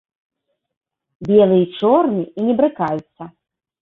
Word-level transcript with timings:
Белы 1.29 1.57
і 1.65 1.67
чорны 1.81 2.21
і 2.29 2.41
не 2.49 2.53
брыкаюцца. 2.63 3.33